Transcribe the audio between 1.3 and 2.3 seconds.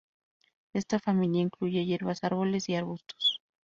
incluye hierbas,